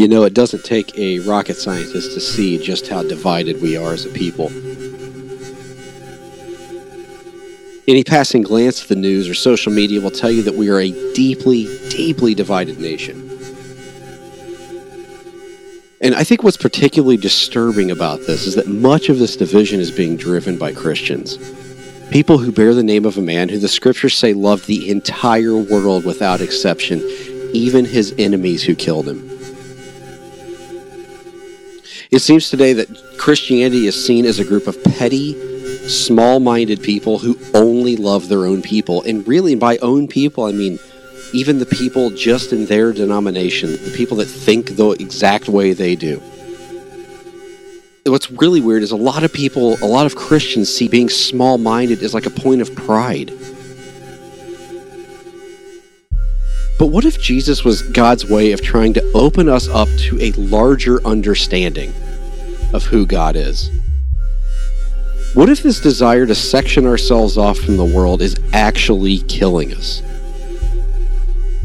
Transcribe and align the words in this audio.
You 0.00 0.08
know, 0.08 0.24
it 0.24 0.32
doesn't 0.32 0.64
take 0.64 0.96
a 0.96 1.18
rocket 1.18 1.58
scientist 1.58 2.12
to 2.12 2.20
see 2.20 2.56
just 2.56 2.88
how 2.88 3.02
divided 3.02 3.60
we 3.60 3.76
are 3.76 3.92
as 3.92 4.06
a 4.06 4.08
people. 4.08 4.46
Any 7.86 8.02
passing 8.02 8.40
glance 8.40 8.82
at 8.82 8.88
the 8.88 8.96
news 8.96 9.28
or 9.28 9.34
social 9.34 9.70
media 9.70 10.00
will 10.00 10.10
tell 10.10 10.30
you 10.30 10.42
that 10.44 10.54
we 10.54 10.70
are 10.70 10.80
a 10.80 10.90
deeply, 11.12 11.64
deeply 11.90 12.34
divided 12.34 12.80
nation. 12.80 13.28
And 16.00 16.14
I 16.14 16.24
think 16.24 16.42
what's 16.42 16.56
particularly 16.56 17.18
disturbing 17.18 17.90
about 17.90 18.20
this 18.20 18.46
is 18.46 18.54
that 18.54 18.68
much 18.68 19.10
of 19.10 19.18
this 19.18 19.36
division 19.36 19.80
is 19.80 19.90
being 19.90 20.16
driven 20.16 20.56
by 20.56 20.72
Christians. 20.72 21.36
People 22.10 22.38
who 22.38 22.52
bear 22.52 22.72
the 22.72 22.82
name 22.82 23.04
of 23.04 23.18
a 23.18 23.20
man 23.20 23.50
who 23.50 23.58
the 23.58 23.68
scriptures 23.68 24.16
say 24.16 24.32
loved 24.32 24.66
the 24.66 24.90
entire 24.90 25.58
world 25.58 26.06
without 26.06 26.40
exception, 26.40 27.00
even 27.52 27.84
his 27.84 28.14
enemies 28.16 28.62
who 28.64 28.74
killed 28.74 29.06
him. 29.06 29.39
It 32.10 32.18
seems 32.18 32.50
today 32.50 32.72
that 32.72 32.88
Christianity 33.18 33.86
is 33.86 34.04
seen 34.04 34.26
as 34.26 34.40
a 34.40 34.44
group 34.44 34.66
of 34.66 34.82
petty, 34.82 35.34
small 35.86 36.40
minded 36.40 36.82
people 36.82 37.20
who 37.20 37.38
only 37.54 37.94
love 37.94 38.28
their 38.28 38.46
own 38.46 38.62
people. 38.62 39.02
And 39.02 39.26
really, 39.28 39.54
by 39.54 39.78
own 39.78 40.08
people, 40.08 40.44
I 40.44 40.50
mean 40.50 40.80
even 41.32 41.60
the 41.60 41.66
people 41.66 42.10
just 42.10 42.52
in 42.52 42.66
their 42.66 42.92
denomination, 42.92 43.70
the 43.70 43.94
people 43.96 44.16
that 44.16 44.26
think 44.26 44.74
the 44.74 44.90
exact 44.90 45.48
way 45.48 45.72
they 45.72 45.94
do. 45.94 46.20
What's 48.04 48.28
really 48.28 48.60
weird 48.60 48.82
is 48.82 48.90
a 48.90 48.96
lot 48.96 49.22
of 49.22 49.32
people, 49.32 49.76
a 49.80 49.86
lot 49.86 50.06
of 50.06 50.16
Christians 50.16 50.74
see 50.74 50.88
being 50.88 51.08
small 51.08 51.58
minded 51.58 52.02
as 52.02 52.12
like 52.12 52.26
a 52.26 52.30
point 52.30 52.60
of 52.60 52.74
pride. 52.74 53.30
But 56.80 56.86
what 56.86 57.04
if 57.04 57.20
Jesus 57.20 57.62
was 57.62 57.82
God's 57.82 58.24
way 58.24 58.52
of 58.52 58.62
trying 58.62 58.94
to 58.94 59.12
open 59.12 59.50
us 59.50 59.68
up 59.68 59.86
to 59.98 60.18
a 60.18 60.32
larger 60.32 61.06
understanding 61.06 61.92
of 62.72 62.84
who 62.84 63.04
God 63.04 63.36
is? 63.36 63.70
What 65.34 65.50
if 65.50 65.62
this 65.62 65.78
desire 65.78 66.24
to 66.24 66.34
section 66.34 66.86
ourselves 66.86 67.36
off 67.36 67.58
from 67.58 67.76
the 67.76 67.84
world 67.84 68.22
is 68.22 68.34
actually 68.54 69.18
killing 69.28 69.74
us? 69.74 70.00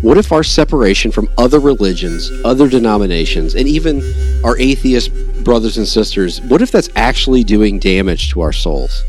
What 0.02 0.18
if 0.18 0.34
our 0.34 0.44
separation 0.44 1.14
from 1.14 1.30
other 1.38 1.62
religions, 1.62 2.30
other 2.44 2.68
denominations, 2.68 3.56
and 3.56 3.70
even 3.70 4.02
our 4.44 4.58
atheist 4.58 5.14
brothers 5.46 5.78
and 5.78 5.88
sisters, 5.88 6.42
what 6.42 6.62
if 6.62 6.72
that's 6.72 6.90
actually 6.98 7.46
doing 7.46 7.80
damage 7.80 8.32
to 8.32 8.42
our 8.42 8.52
souls? 8.52 9.02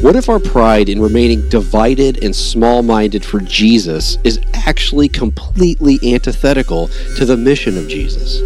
What 0.00 0.14
if 0.14 0.28
our 0.28 0.38
pride 0.38 0.88
in 0.88 1.02
remaining 1.02 1.48
divided 1.48 2.22
and 2.22 2.34
small 2.34 2.84
minded 2.84 3.24
for 3.24 3.40
Jesus 3.40 4.16
is 4.22 4.38
actually 4.54 5.08
completely 5.08 5.98
antithetical 6.14 6.86
to 7.16 7.24
the 7.24 7.36
mission 7.36 7.76
of 7.76 7.88
Jesus? 7.88 8.38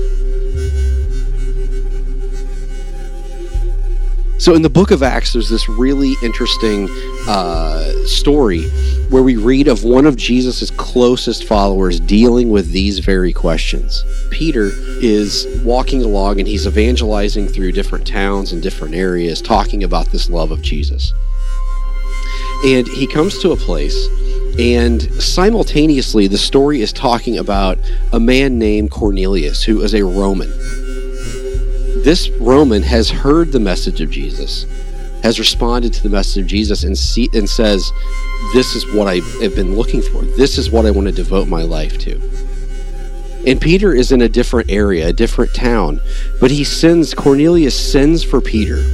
So, 4.43 4.55
in 4.55 4.63
the 4.63 4.71
book 4.71 4.91
of 4.91 5.03
Acts, 5.03 5.35
there's 5.35 5.51
this 5.51 5.69
really 5.69 6.15
interesting 6.23 6.89
uh, 7.29 7.93
story 8.07 8.63
where 9.11 9.23
we 9.23 9.37
read 9.37 9.69
of 9.69 9.85
one 9.85 10.07
of 10.07 10.17
Jesus' 10.17 10.71
closest 10.71 11.45
followers 11.45 12.01
dealing 12.01 12.49
with 12.49 12.71
these 12.73 12.99
very 13.01 13.33
questions. 13.35 14.03
Peter 14.31 14.71
is 15.03 15.47
walking 15.63 16.03
along 16.03 16.41
and 16.41 16.49
he's 16.49 16.67
evangelizing 16.67 17.47
through 17.47 17.73
different 17.73 18.07
towns 18.07 18.53
and 18.55 18.63
different 18.63 18.95
areas, 18.95 19.43
talking 19.43 19.85
about 19.85 20.07
this 20.07 20.31
love 20.31 20.51
of 20.51 20.63
Jesus. 20.63 21.13
And 22.65 22.87
he 22.87 23.07
comes 23.07 23.39
to 23.41 23.51
a 23.51 23.57
place, 23.57 24.09
and 24.59 25.03
simultaneously, 25.23 26.29
the 26.29 26.39
story 26.39 26.81
is 26.81 26.93
talking 26.93 27.39
about 27.39 27.79
a 28.13 28.21
man 28.21 28.59
named 28.59 28.91
Cornelius, 28.91 29.63
who 29.63 29.81
is 29.83 29.95
a 29.95 30.05
Roman 30.05 30.53
this 32.03 32.31
Roman 32.41 32.83
has 32.83 33.09
heard 33.11 33.53
the 33.53 33.61
message 33.61 34.01
of 34.01 34.11
Jesus, 34.11 34.67
has 35.23 35.39
responded 35.39 35.93
to 35.93 36.03
the 36.03 36.09
message 36.09 36.43
of 36.43 36.49
Jesus, 36.49 36.83
and 36.83 36.99
see, 36.99 37.29
and 37.33 37.49
says, 37.49 37.93
"This 38.55 38.75
is 38.75 38.85
what 38.93 39.07
I 39.07 39.21
have 39.41 39.55
been 39.55 39.77
looking 39.77 40.03
for. 40.03 40.23
This 40.37 40.59
is 40.59 40.71
what 40.71 40.85
I 40.85 40.91
want 40.91 41.07
to 41.07 41.13
devote 41.13 41.49
my 41.49 41.63
life 41.63 41.99
to." 41.99 42.21
And 43.47 43.61
Peter 43.61 43.95
is 43.95 44.11
in 44.11 44.21
a 44.21 44.29
different 44.29 44.71
area, 44.71 45.09
a 45.09 45.13
different 45.13 45.55
town, 45.55 46.01
but 46.41 46.51
he 46.51 46.65
sends 46.65 47.15
Cornelius 47.15 47.75
sends 47.75 48.23
for 48.23 48.41
Peter. 48.41 48.85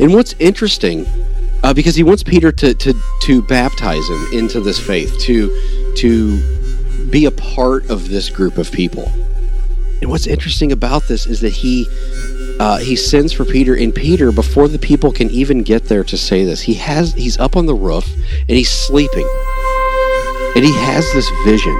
And 0.00 0.12
what's 0.12 0.34
interesting, 0.40 1.06
uh, 1.64 1.72
because 1.72 1.96
he 1.96 2.02
wants 2.02 2.22
Peter 2.22 2.52
to, 2.52 2.74
to 2.74 2.94
to 3.22 3.42
baptize 3.42 4.06
him 4.06 4.28
into 4.34 4.60
this 4.60 4.78
faith, 4.78 5.18
to 5.20 5.48
to 5.96 7.10
be 7.10 7.24
a 7.24 7.30
part 7.30 7.88
of 7.90 8.10
this 8.10 8.28
group 8.28 8.58
of 8.58 8.70
people. 8.70 9.10
And 10.02 10.10
what's 10.10 10.26
interesting 10.26 10.72
about 10.72 11.08
this 11.08 11.26
is 11.26 11.40
that 11.40 11.54
he 11.54 11.86
uh, 12.60 12.76
he 12.78 12.94
sends 12.94 13.32
for 13.32 13.46
Peter, 13.46 13.74
and 13.74 13.94
Peter, 13.94 14.30
before 14.30 14.68
the 14.68 14.78
people 14.78 15.10
can 15.10 15.30
even 15.30 15.62
get 15.62 15.84
there 15.86 16.04
to 16.04 16.18
say 16.18 16.44
this, 16.44 16.60
he 16.60 16.74
has 16.74 17.14
he's 17.14 17.38
up 17.38 17.56
on 17.56 17.64
the 17.64 17.74
roof 17.74 18.06
and 18.14 18.50
he's 18.58 18.70
sleeping, 18.70 19.26
and 20.54 20.64
he 20.64 20.72
has 20.84 21.10
this 21.14 21.28
vision. 21.46 21.76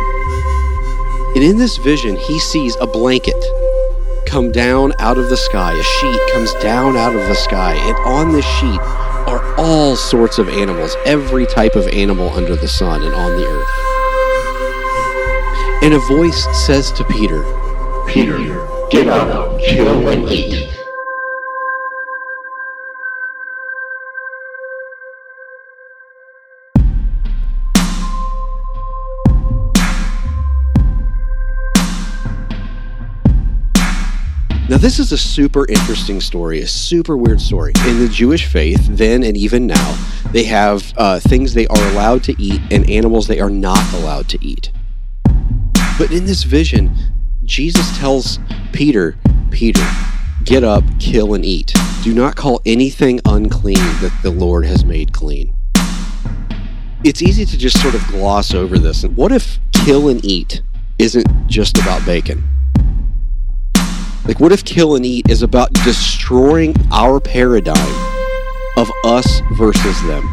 And 1.34 1.44
in 1.44 1.59
this 1.59 1.77
vision, 1.78 2.17
he 2.17 2.39
sees 2.39 2.75
a 2.81 2.87
blanket 2.87 3.37
come 4.27 4.50
down 4.50 4.94
out 4.99 5.19
of 5.19 5.28
the 5.28 5.37
sky. 5.37 5.73
A 5.75 5.83
sheet 5.83 6.21
comes 6.33 6.55
down 6.55 6.97
out 6.97 7.15
of 7.15 7.28
the 7.28 7.34
sky, 7.34 7.75
and 7.75 7.97
on 8.06 8.33
this 8.33 8.47
sheet 8.47 8.81
are 9.27 9.55
all 9.59 9.97
sorts 9.97 10.39
of 10.39 10.49
animals, 10.49 10.97
every 11.05 11.47
type 11.47 11.77
of 11.77 11.87
animal 11.89 12.31
under 12.31 12.57
the 12.57 12.69
sun 12.69 13.03
and 13.03 13.15
on 13.15 13.33
the 13.37 13.47
earth. 13.47 13.71
And 15.83 15.95
a 15.95 15.99
voice 15.99 16.47
says 16.67 16.91
to 16.93 17.05
Peter, 17.05 17.43
Peter, 18.07 18.39
get 18.91 19.09
up, 19.09 19.59
kill 19.61 20.09
and 20.09 20.29
eat. 20.31 20.74
Now, 34.75 34.81
this 34.81 34.99
is 34.99 35.12
a 35.12 35.17
super 35.17 35.69
interesting 35.69 36.21
story, 36.21 36.61
a 36.61 36.67
super 36.67 37.17
weird 37.17 37.41
story. 37.41 37.73
In 37.87 38.01
the 38.01 38.09
Jewish 38.09 38.47
faith, 38.47 38.85
then 38.91 39.23
and 39.23 39.37
even 39.37 39.69
now, 39.69 40.05
they 40.33 40.43
have 40.43 40.93
uh, 40.97 41.21
things 41.21 41.55
they 41.55 41.69
are 41.69 41.91
allowed 41.93 42.25
to 42.25 42.43
eat 42.43 42.61
and 42.73 42.91
animals 42.91 43.29
they 43.29 43.39
are 43.39 43.51
not 43.51 43.79
allowed 43.93 44.29
to 44.31 44.45
eat. 44.45 44.73
But 45.97 46.11
in 46.11 46.25
this 46.25 46.43
vision, 46.43 46.93
Jesus 47.45 47.97
tells 47.99 48.41
Peter, 48.73 49.17
Peter, 49.53 49.87
get 50.43 50.65
up, 50.65 50.83
kill, 50.99 51.35
and 51.35 51.45
eat. 51.45 51.73
Do 52.03 52.12
not 52.12 52.35
call 52.35 52.61
anything 52.67 53.21
unclean 53.27 53.77
that 53.77 54.19
the 54.25 54.33
Lord 54.33 54.67
has 54.67 54.85
made 54.85 55.12
clean. 55.12 55.55
It's 57.05 57.23
easy 57.23 57.45
to 57.45 57.56
just 57.56 57.81
sort 57.81 57.95
of 57.95 58.05
gloss 58.09 58.53
over 58.53 58.77
this. 58.81 59.05
What 59.05 59.31
if 59.31 59.61
kill 59.71 60.09
and 60.09 60.25
eat 60.25 60.62
isn't 60.99 61.47
just 61.47 61.79
about 61.79 62.05
bacon? 62.05 62.54
Like, 64.27 64.41
what 64.41 64.53
if 64.53 64.65
kill 64.65 64.97
and 64.97 65.05
eat 65.05 65.29
is 65.29 65.43
about 65.43 65.73
destroying 65.73 66.75
our 66.91 67.21
paradigm 67.21 68.15
of 68.77 68.91
us 69.05 69.41
versus 69.53 70.03
them? 70.05 70.25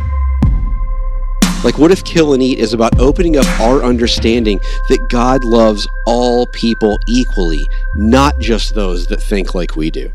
Like, 1.63 1.77
what 1.77 1.91
if 1.91 2.03
Kill 2.03 2.33
and 2.33 2.41
Eat 2.41 2.57
is 2.57 2.73
about 2.73 2.99
opening 2.99 3.37
up 3.37 3.45
our 3.59 3.83
understanding 3.83 4.59
that 4.89 5.09
God 5.09 5.43
loves 5.43 5.87
all 6.07 6.47
people 6.47 6.97
equally, 7.07 7.63
not 7.95 8.39
just 8.39 8.73
those 8.73 9.05
that 9.07 9.21
think 9.21 9.53
like 9.53 9.75
we 9.75 9.91
do? 9.91 10.11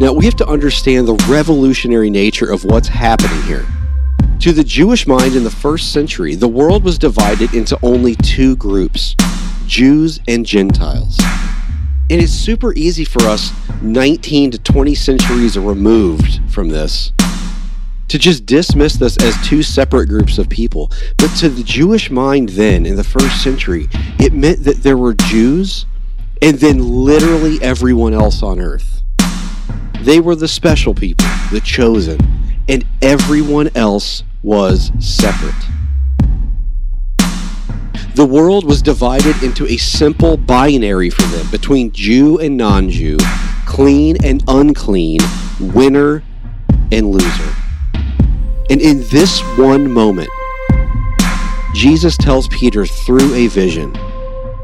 Now, 0.00 0.12
we 0.12 0.24
have 0.24 0.34
to 0.36 0.46
understand 0.48 1.06
the 1.06 1.14
revolutionary 1.28 2.10
nature 2.10 2.50
of 2.50 2.64
what's 2.64 2.88
happening 2.88 3.40
here. 3.42 3.64
To 4.40 4.52
the 4.52 4.64
Jewish 4.64 5.06
mind 5.06 5.36
in 5.36 5.44
the 5.44 5.50
first 5.50 5.92
century, 5.92 6.34
the 6.34 6.48
world 6.48 6.82
was 6.82 6.98
divided 6.98 7.54
into 7.54 7.78
only 7.82 8.16
two 8.16 8.56
groups 8.56 9.14
Jews 9.66 10.18
and 10.26 10.44
Gentiles. 10.44 11.16
And 12.10 12.22
it's 12.22 12.32
super 12.32 12.72
easy 12.72 13.04
for 13.04 13.22
us, 13.24 13.52
19 13.82 14.52
to 14.52 14.58
20 14.58 14.94
centuries 14.94 15.58
removed 15.58 16.40
from 16.50 16.70
this, 16.70 17.12
to 18.08 18.18
just 18.18 18.46
dismiss 18.46 18.96
this 18.96 19.18
as 19.18 19.36
two 19.46 19.62
separate 19.62 20.08
groups 20.08 20.38
of 20.38 20.48
people. 20.48 20.90
But 21.18 21.28
to 21.36 21.50
the 21.50 21.62
Jewish 21.62 22.10
mind 22.10 22.48
then, 22.50 22.86
in 22.86 22.96
the 22.96 23.04
first 23.04 23.42
century, 23.42 23.88
it 24.18 24.32
meant 24.32 24.64
that 24.64 24.82
there 24.82 24.96
were 24.96 25.12
Jews 25.12 25.84
and 26.40 26.58
then 26.58 26.78
literally 26.78 27.58
everyone 27.60 28.14
else 28.14 28.42
on 28.42 28.58
earth. 28.58 29.02
They 30.00 30.20
were 30.20 30.34
the 30.36 30.48
special 30.48 30.94
people, 30.94 31.26
the 31.52 31.60
chosen, 31.60 32.18
and 32.70 32.86
everyone 33.02 33.68
else 33.74 34.22
was 34.42 34.92
separate. 34.98 35.54
The 38.18 38.24
world 38.24 38.64
was 38.64 38.82
divided 38.82 39.44
into 39.44 39.64
a 39.68 39.76
simple 39.76 40.36
binary 40.36 41.08
for 41.08 41.22
them 41.22 41.48
between 41.52 41.92
Jew 41.92 42.40
and 42.40 42.56
non 42.56 42.90
Jew, 42.90 43.16
clean 43.64 44.16
and 44.24 44.42
unclean, 44.48 45.20
winner 45.60 46.24
and 46.90 47.12
loser. 47.12 47.54
And 48.70 48.80
in 48.80 49.04
this 49.10 49.38
one 49.56 49.88
moment, 49.88 50.28
Jesus 51.74 52.16
tells 52.16 52.48
Peter 52.48 52.84
through 52.86 53.34
a 53.34 53.46
vision 53.46 53.92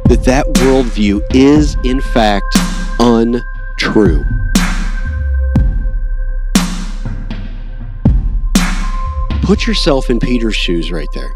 that 0.09 0.25
that 0.25 0.47
worldview 0.55 1.23
is, 1.33 1.77
in 1.85 2.01
fact, 2.01 2.57
untrue. 2.99 4.25
Put 9.45 9.65
yourself 9.69 10.11
in 10.11 10.19
Peter's 10.19 10.57
shoes 10.57 10.91
right 10.91 11.07
there. 11.15 11.31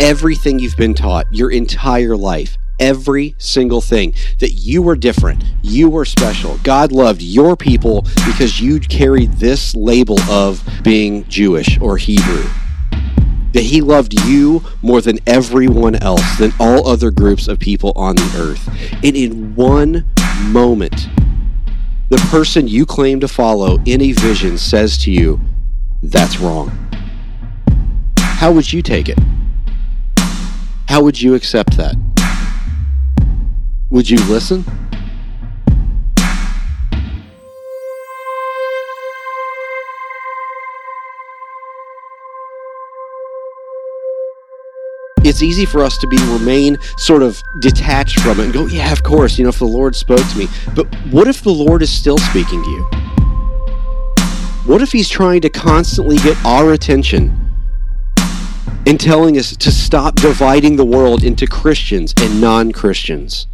Everything 0.00 0.58
you've 0.58 0.76
been 0.76 0.92
taught 0.92 1.26
your 1.30 1.50
entire 1.50 2.18
life, 2.18 2.58
every 2.78 3.34
single 3.38 3.80
thing 3.80 4.12
that 4.40 4.52
you 4.52 4.82
were 4.82 4.94
different, 4.94 5.42
you 5.62 5.88
were 5.88 6.04
special. 6.04 6.58
God 6.62 6.92
loved 6.92 7.22
your 7.22 7.56
people 7.56 8.02
because 8.26 8.60
you 8.60 8.78
carried 8.78 9.32
this 9.34 9.74
label 9.74 10.20
of 10.24 10.62
being 10.82 11.24
Jewish 11.28 11.80
or 11.80 11.96
Hebrew. 11.96 12.44
That 13.52 13.62
he 13.62 13.80
loved 13.80 14.12
you 14.26 14.62
more 14.82 15.00
than 15.00 15.18
everyone 15.26 15.94
else, 15.94 16.36
than 16.36 16.52
all 16.60 16.86
other 16.86 17.10
groups 17.10 17.48
of 17.48 17.58
people 17.58 17.94
on 17.96 18.16
the 18.16 18.32
earth. 18.36 18.68
And 19.02 19.16
in 19.16 19.54
one 19.54 20.04
moment, 20.42 21.08
the 22.10 22.18
person 22.28 22.68
you 22.68 22.84
claim 22.84 23.20
to 23.20 23.28
follow 23.28 23.78
in 23.86 24.02
a 24.02 24.12
vision 24.12 24.58
says 24.58 24.98
to 24.98 25.10
you, 25.10 25.40
That's 26.02 26.38
wrong. 26.38 26.68
How 28.18 28.52
would 28.52 28.70
you 28.70 28.82
take 28.82 29.08
it? 29.08 29.18
How 30.96 31.02
would 31.02 31.20
you 31.20 31.34
accept 31.34 31.76
that? 31.76 31.94
Would 33.90 34.08
you 34.08 34.16
listen? 34.30 34.64
It's 45.22 45.42
easy 45.42 45.66
for 45.66 45.82
us 45.82 45.98
to 45.98 46.06
be 46.06 46.16
remain 46.32 46.78
sort 46.96 47.22
of 47.22 47.42
detached 47.60 48.20
from 48.20 48.40
it 48.40 48.44
and 48.44 48.52
go, 48.54 48.64
yeah, 48.64 48.90
of 48.90 49.02
course, 49.02 49.36
you 49.36 49.44
know, 49.44 49.50
if 49.50 49.58
the 49.58 49.66
Lord 49.66 49.94
spoke 49.94 50.26
to 50.26 50.38
me. 50.38 50.48
But 50.74 50.86
what 51.10 51.28
if 51.28 51.42
the 51.42 51.52
Lord 51.52 51.82
is 51.82 51.90
still 51.90 52.16
speaking 52.16 52.64
to 52.64 52.70
you? 52.70 52.82
What 54.64 54.80
if 54.80 54.92
he's 54.92 55.10
trying 55.10 55.42
to 55.42 55.50
constantly 55.50 56.16
get 56.16 56.42
our 56.42 56.72
attention 56.72 57.45
and 58.86 59.00
telling 59.00 59.36
us 59.36 59.56
to 59.56 59.70
stop 59.70 60.14
dividing 60.14 60.76
the 60.76 60.84
world 60.84 61.24
into 61.24 61.46
Christians 61.46 62.14
and 62.20 62.40
non 62.40 62.72
Christians? 62.72 63.48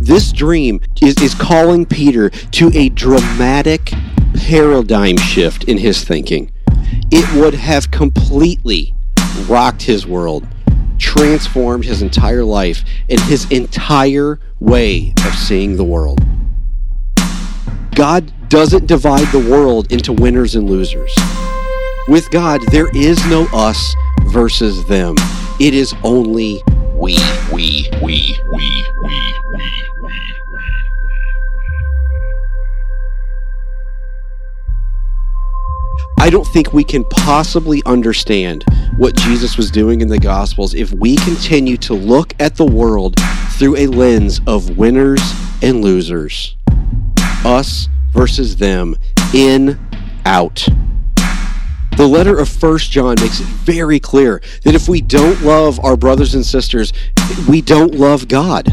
This 0.00 0.32
dream 0.32 0.80
is, 1.00 1.20
is 1.22 1.34
calling 1.34 1.86
Peter 1.86 2.28
to 2.30 2.70
a 2.74 2.90
dramatic 2.90 3.92
paradigm 4.36 5.16
shift 5.16 5.64
in 5.64 5.78
his 5.78 6.04
thinking. 6.04 6.52
It 7.10 7.40
would 7.40 7.54
have 7.54 7.90
completely 7.90 8.94
rocked 9.48 9.82
his 9.82 10.06
world, 10.06 10.46
transformed 10.98 11.84
his 11.84 12.02
entire 12.02 12.44
life, 12.44 12.84
and 13.08 13.20
his 13.20 13.50
entire 13.50 14.38
way 14.60 15.14
of 15.24 15.34
seeing 15.34 15.76
the 15.76 15.84
world. 15.84 16.20
God 17.94 18.32
doesn't 18.48 18.86
divide 18.86 19.26
the 19.32 19.48
world 19.50 19.90
into 19.90 20.12
winners 20.12 20.54
and 20.54 20.68
losers. 20.68 21.14
With 22.08 22.30
God, 22.30 22.60
there 22.70 22.88
is 22.94 23.18
no 23.26 23.48
us 23.52 23.96
versus 24.26 24.84
them. 24.84 25.16
It 25.58 25.74
is 25.74 25.92
only 26.04 26.62
we, 26.94 27.16
we, 27.52 27.88
we, 28.00 28.38
we, 28.52 28.52
we, 28.52 28.84
we, 29.02 29.32
we. 29.52 30.26
I 36.20 36.30
don't 36.30 36.46
think 36.46 36.72
we 36.72 36.84
can 36.84 37.02
possibly 37.04 37.82
understand 37.86 38.64
what 38.98 39.16
Jesus 39.16 39.56
was 39.56 39.72
doing 39.72 40.00
in 40.00 40.06
the 40.06 40.18
Gospels 40.18 40.74
if 40.74 40.92
we 40.92 41.16
continue 41.16 41.76
to 41.78 41.94
look 41.94 42.34
at 42.38 42.54
the 42.54 42.64
world 42.64 43.16
through 43.58 43.76
a 43.76 43.88
lens 43.88 44.40
of 44.46 44.76
winners 44.78 45.20
and 45.60 45.82
losers. 45.82 46.56
Us 47.44 47.88
versus 48.12 48.56
them, 48.56 48.96
in, 49.34 49.78
out. 50.24 50.68
The 51.96 52.06
letter 52.06 52.38
of 52.38 52.48
First 52.50 52.90
John 52.90 53.16
makes 53.20 53.40
it 53.40 53.46
very 53.46 53.98
clear 53.98 54.42
that 54.64 54.74
if 54.74 54.86
we 54.86 55.00
don't 55.00 55.40
love 55.42 55.82
our 55.82 55.96
brothers 55.96 56.34
and 56.34 56.44
sisters, 56.44 56.92
we 57.48 57.62
don't 57.62 57.94
love 57.94 58.28
God. 58.28 58.66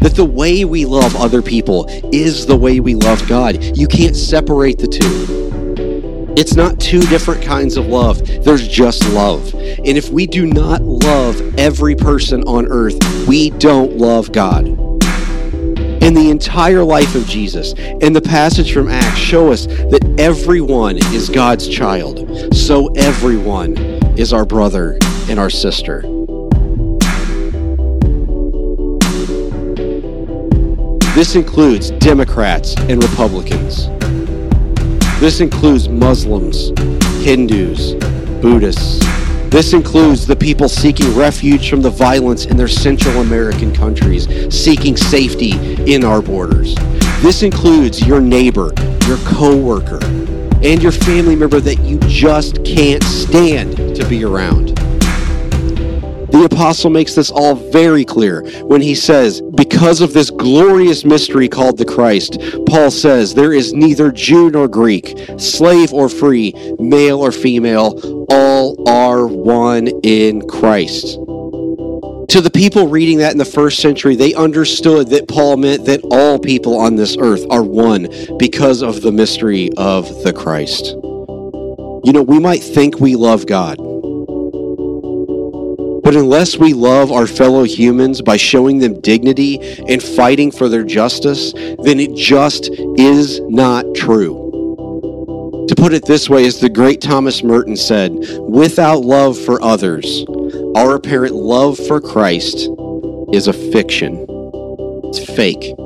That 0.00 0.12
the 0.14 0.26
way 0.26 0.66
we 0.66 0.84
love 0.84 1.16
other 1.16 1.40
people 1.40 1.86
is 2.12 2.44
the 2.44 2.56
way 2.56 2.80
we 2.80 2.94
love 2.94 3.26
God. 3.26 3.76
You 3.78 3.86
can't 3.86 4.14
separate 4.14 4.78
the 4.78 4.88
two. 4.88 6.34
It's 6.36 6.54
not 6.54 6.78
two 6.78 7.00
different 7.00 7.42
kinds 7.42 7.78
of 7.78 7.86
love. 7.86 8.26
There's 8.44 8.68
just 8.68 9.08
love. 9.14 9.54
And 9.54 9.96
if 9.96 10.10
we 10.10 10.26
do 10.26 10.46
not 10.46 10.82
love 10.82 11.58
every 11.58 11.96
person 11.96 12.42
on 12.44 12.66
earth, 12.66 12.98
we 13.26 13.50
don't 13.50 13.96
love 13.96 14.32
God. 14.32 14.79
And 16.02 16.16
the 16.16 16.30
entire 16.30 16.82
life 16.82 17.14
of 17.14 17.26
Jesus 17.26 17.74
and 17.76 18.14
the 18.16 18.22
passage 18.22 18.72
from 18.72 18.88
Acts 18.88 19.18
show 19.18 19.52
us 19.52 19.66
that 19.66 20.14
everyone 20.18 20.96
is 21.14 21.28
God's 21.28 21.68
child. 21.68 22.54
So 22.54 22.88
everyone 22.96 23.76
is 24.18 24.32
our 24.32 24.44
brother 24.44 24.98
and 25.28 25.38
our 25.38 25.50
sister. 25.50 26.02
This 31.14 31.34
includes 31.34 31.90
Democrats 31.90 32.74
and 32.76 33.02
Republicans. 33.02 33.88
This 35.20 35.40
includes 35.40 35.88
Muslims, 35.88 36.68
Hindus, 37.22 37.92
Buddhists. 38.40 39.00
This 39.50 39.72
includes 39.72 40.28
the 40.28 40.36
people 40.36 40.68
seeking 40.68 41.12
refuge 41.16 41.68
from 41.68 41.82
the 41.82 41.90
violence 41.90 42.46
in 42.46 42.56
their 42.56 42.68
Central 42.68 43.20
American 43.20 43.74
countries, 43.74 44.28
seeking 44.54 44.96
safety 44.96 45.52
in 45.92 46.04
our 46.04 46.22
borders. 46.22 46.76
This 47.20 47.42
includes 47.42 48.06
your 48.06 48.20
neighbor, 48.20 48.70
your 49.08 49.18
coworker, 49.26 49.98
and 50.62 50.80
your 50.80 50.92
family 50.92 51.34
member 51.34 51.58
that 51.58 51.80
you 51.80 51.98
just 52.06 52.64
can't 52.64 53.02
stand 53.02 53.76
to 53.96 54.08
be 54.08 54.22
around. 54.22 54.79
The 56.32 56.44
apostle 56.44 56.90
makes 56.90 57.14
this 57.14 57.30
all 57.30 57.54
very 57.54 58.04
clear 58.04 58.42
when 58.62 58.80
he 58.80 58.94
says, 58.94 59.40
Because 59.40 60.00
of 60.00 60.12
this 60.12 60.30
glorious 60.30 61.04
mystery 61.04 61.48
called 61.48 61.76
the 61.76 61.84
Christ, 61.84 62.38
Paul 62.66 62.90
says, 62.92 63.34
There 63.34 63.52
is 63.52 63.72
neither 63.72 64.12
Jew 64.12 64.50
nor 64.50 64.68
Greek, 64.68 65.18
slave 65.38 65.92
or 65.92 66.08
free, 66.08 66.54
male 66.78 67.18
or 67.18 67.32
female, 67.32 68.26
all 68.30 68.88
are 68.88 69.26
one 69.26 69.88
in 70.04 70.46
Christ. 70.48 71.18
To 72.30 72.40
the 72.40 72.50
people 72.50 72.86
reading 72.86 73.18
that 73.18 73.32
in 73.32 73.38
the 73.38 73.44
first 73.44 73.80
century, 73.80 74.14
they 74.14 74.34
understood 74.34 75.08
that 75.08 75.26
Paul 75.26 75.56
meant 75.56 75.84
that 75.86 76.00
all 76.12 76.38
people 76.38 76.78
on 76.78 76.94
this 76.94 77.16
earth 77.18 77.44
are 77.50 77.64
one 77.64 78.06
because 78.38 78.82
of 78.82 79.02
the 79.02 79.10
mystery 79.10 79.68
of 79.76 80.06
the 80.22 80.32
Christ. 80.32 80.94
You 82.04 82.12
know, 82.12 82.22
we 82.22 82.38
might 82.38 82.62
think 82.62 83.00
we 83.00 83.16
love 83.16 83.46
God. 83.46 83.89
But 86.10 86.16
unless 86.16 86.56
we 86.56 86.72
love 86.72 87.12
our 87.12 87.28
fellow 87.28 87.62
humans 87.62 88.20
by 88.20 88.36
showing 88.36 88.80
them 88.80 89.00
dignity 89.00 89.60
and 89.86 90.02
fighting 90.02 90.50
for 90.50 90.68
their 90.68 90.82
justice, 90.82 91.52
then 91.52 92.00
it 92.00 92.16
just 92.16 92.68
is 92.98 93.38
not 93.42 93.84
true. 93.94 95.66
To 95.68 95.74
put 95.76 95.92
it 95.92 96.04
this 96.04 96.28
way, 96.28 96.46
as 96.46 96.58
the 96.58 96.68
great 96.68 97.00
Thomas 97.00 97.44
Merton 97.44 97.76
said, 97.76 98.12
without 98.40 99.04
love 99.04 99.38
for 99.38 99.62
others, 99.62 100.24
our 100.74 100.96
apparent 100.96 101.36
love 101.36 101.78
for 101.78 102.00
Christ 102.00 102.68
is 103.32 103.46
a 103.46 103.52
fiction. 103.52 104.26
It's 105.04 105.24
fake. 105.24 105.76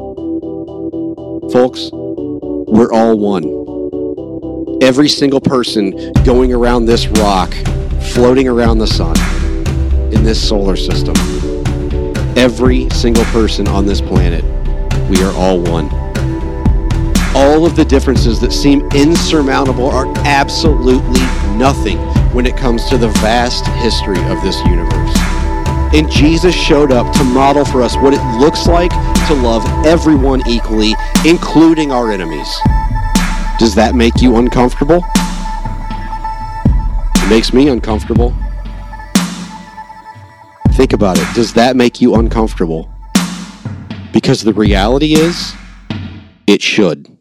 Folks, 1.52 1.90
we're 1.92 2.90
all 2.94 3.18
one. 3.18 4.78
Every 4.82 5.10
single 5.10 5.42
person 5.42 6.14
going 6.24 6.54
around 6.54 6.86
this 6.86 7.08
rock, 7.08 7.52
floating 8.00 8.48
around 8.48 8.78
the 8.78 8.86
sun 8.86 9.33
in 10.14 10.22
this 10.22 10.48
solar 10.48 10.76
system. 10.76 11.14
Every 12.36 12.88
single 12.90 13.24
person 13.26 13.68
on 13.68 13.86
this 13.86 14.00
planet, 14.00 14.44
we 15.08 15.22
are 15.22 15.32
all 15.34 15.60
one. 15.60 15.88
All 17.36 17.66
of 17.66 17.76
the 17.76 17.84
differences 17.84 18.40
that 18.40 18.52
seem 18.52 18.88
insurmountable 18.94 19.90
are 19.90 20.06
absolutely 20.18 21.20
nothing 21.56 21.98
when 22.32 22.46
it 22.46 22.56
comes 22.56 22.88
to 22.90 22.96
the 22.96 23.08
vast 23.08 23.66
history 23.82 24.18
of 24.30 24.40
this 24.42 24.58
universe. 24.66 25.16
And 25.94 26.10
Jesus 26.10 26.54
showed 26.54 26.90
up 26.90 27.12
to 27.16 27.24
model 27.24 27.64
for 27.64 27.82
us 27.82 27.96
what 27.96 28.14
it 28.14 28.38
looks 28.38 28.66
like 28.66 28.90
to 29.28 29.34
love 29.34 29.64
everyone 29.86 30.42
equally, 30.48 30.94
including 31.24 31.92
our 31.92 32.10
enemies. 32.10 32.52
Does 33.58 33.74
that 33.76 33.94
make 33.94 34.20
you 34.20 34.36
uncomfortable? 34.36 35.00
It 37.16 37.30
makes 37.30 37.52
me 37.52 37.68
uncomfortable. 37.68 38.34
Think 40.74 40.92
about 40.92 41.18
it. 41.18 41.26
Does 41.34 41.52
that 41.54 41.76
make 41.76 42.00
you 42.00 42.16
uncomfortable? 42.16 42.90
Because 44.12 44.42
the 44.42 44.52
reality 44.52 45.14
is, 45.14 45.54
it 46.48 46.60
should. 46.60 47.13